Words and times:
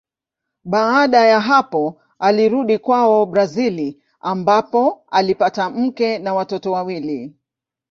Baada 0.63 1.25
ya 1.25 1.39
hapo 1.41 2.01
alirudi 2.19 2.77
kwao 2.79 3.25
Brazili 3.25 4.01
ambapo 4.19 5.03
alipata 5.11 5.69
mke 5.69 6.19
na 6.19 6.33
watoto 6.33 6.71
wawili. 6.71 7.35